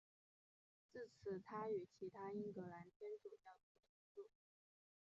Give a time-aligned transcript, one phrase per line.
[0.91, 3.75] 自此他与其他英格兰天主教徒
[4.15, 4.31] 同住。